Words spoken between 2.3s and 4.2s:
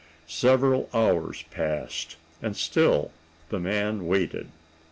and still the man